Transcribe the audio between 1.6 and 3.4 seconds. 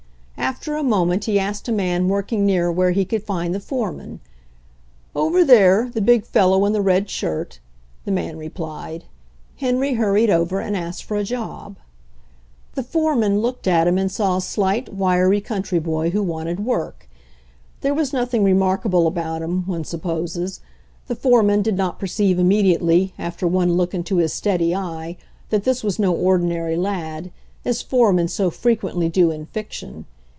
a man working near where he could